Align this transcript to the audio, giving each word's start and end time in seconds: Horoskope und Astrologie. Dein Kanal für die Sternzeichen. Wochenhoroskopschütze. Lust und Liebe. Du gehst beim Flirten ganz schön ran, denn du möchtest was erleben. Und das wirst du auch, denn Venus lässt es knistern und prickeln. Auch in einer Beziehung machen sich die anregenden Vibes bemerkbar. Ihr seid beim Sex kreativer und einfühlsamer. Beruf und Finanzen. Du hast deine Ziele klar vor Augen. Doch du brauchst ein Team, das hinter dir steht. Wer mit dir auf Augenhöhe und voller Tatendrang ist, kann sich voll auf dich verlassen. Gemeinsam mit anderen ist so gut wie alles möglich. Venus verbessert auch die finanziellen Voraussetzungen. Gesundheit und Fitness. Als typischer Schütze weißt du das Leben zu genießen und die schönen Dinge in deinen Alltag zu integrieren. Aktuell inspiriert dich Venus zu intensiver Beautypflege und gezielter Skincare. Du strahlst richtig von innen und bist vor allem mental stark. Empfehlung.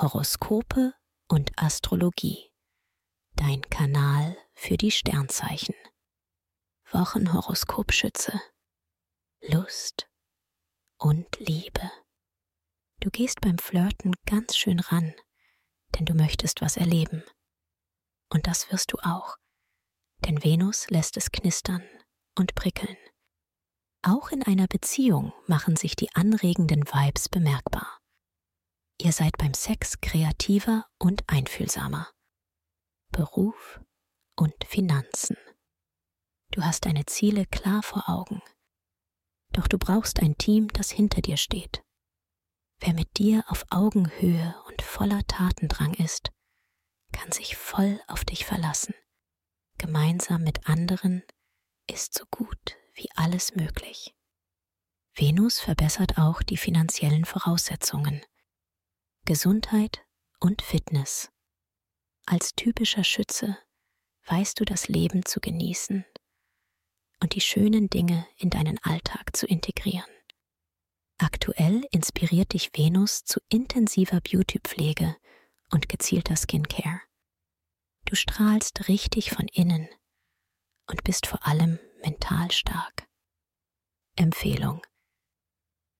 Horoskope 0.00 0.94
und 1.28 1.52
Astrologie. 1.56 2.50
Dein 3.36 3.60
Kanal 3.60 4.34
für 4.54 4.78
die 4.78 4.90
Sternzeichen. 4.90 5.74
Wochenhoroskopschütze. 6.90 8.40
Lust 9.42 10.08
und 10.96 11.38
Liebe. 11.38 11.90
Du 13.00 13.10
gehst 13.10 13.42
beim 13.42 13.58
Flirten 13.58 14.14
ganz 14.24 14.56
schön 14.56 14.80
ran, 14.80 15.14
denn 15.94 16.06
du 16.06 16.14
möchtest 16.14 16.62
was 16.62 16.78
erleben. 16.78 17.22
Und 18.30 18.46
das 18.46 18.72
wirst 18.72 18.94
du 18.94 18.98
auch, 19.02 19.36
denn 20.24 20.42
Venus 20.42 20.88
lässt 20.88 21.18
es 21.18 21.30
knistern 21.30 21.84
und 22.38 22.54
prickeln. 22.54 22.96
Auch 24.00 24.30
in 24.30 24.42
einer 24.44 24.66
Beziehung 24.66 25.34
machen 25.46 25.76
sich 25.76 25.94
die 25.94 26.14
anregenden 26.14 26.84
Vibes 26.86 27.28
bemerkbar. 27.28 27.99
Ihr 29.02 29.12
seid 29.12 29.38
beim 29.38 29.54
Sex 29.54 30.02
kreativer 30.02 30.86
und 30.98 31.24
einfühlsamer. 31.26 32.10
Beruf 33.10 33.80
und 34.36 34.52
Finanzen. 34.66 35.38
Du 36.50 36.62
hast 36.62 36.84
deine 36.84 37.06
Ziele 37.06 37.46
klar 37.46 37.82
vor 37.82 38.10
Augen. 38.10 38.42
Doch 39.52 39.68
du 39.68 39.78
brauchst 39.78 40.20
ein 40.20 40.36
Team, 40.36 40.68
das 40.68 40.90
hinter 40.90 41.22
dir 41.22 41.38
steht. 41.38 41.82
Wer 42.80 42.92
mit 42.92 43.16
dir 43.16 43.42
auf 43.48 43.64
Augenhöhe 43.70 44.54
und 44.68 44.82
voller 44.82 45.26
Tatendrang 45.26 45.94
ist, 45.94 46.30
kann 47.12 47.32
sich 47.32 47.56
voll 47.56 48.02
auf 48.06 48.26
dich 48.26 48.44
verlassen. 48.44 48.94
Gemeinsam 49.78 50.42
mit 50.42 50.68
anderen 50.68 51.22
ist 51.90 52.18
so 52.18 52.26
gut 52.30 52.76
wie 52.92 53.08
alles 53.14 53.54
möglich. 53.54 54.14
Venus 55.14 55.58
verbessert 55.58 56.18
auch 56.18 56.42
die 56.42 56.58
finanziellen 56.58 57.24
Voraussetzungen. 57.24 58.22
Gesundheit 59.30 60.04
und 60.40 60.60
Fitness. 60.60 61.30
Als 62.26 62.56
typischer 62.56 63.04
Schütze 63.04 63.56
weißt 64.26 64.58
du 64.58 64.64
das 64.64 64.88
Leben 64.88 65.24
zu 65.24 65.38
genießen 65.38 66.04
und 67.22 67.36
die 67.36 67.40
schönen 67.40 67.88
Dinge 67.88 68.26
in 68.38 68.50
deinen 68.50 68.80
Alltag 68.82 69.36
zu 69.36 69.46
integrieren. 69.46 70.10
Aktuell 71.18 71.86
inspiriert 71.92 72.54
dich 72.54 72.72
Venus 72.74 73.24
zu 73.24 73.38
intensiver 73.48 74.20
Beautypflege 74.20 75.16
und 75.70 75.88
gezielter 75.88 76.34
Skincare. 76.34 77.00
Du 78.06 78.16
strahlst 78.16 78.88
richtig 78.88 79.30
von 79.30 79.46
innen 79.52 79.88
und 80.88 81.04
bist 81.04 81.28
vor 81.28 81.46
allem 81.46 81.78
mental 82.02 82.50
stark. 82.50 83.06
Empfehlung. 84.16 84.82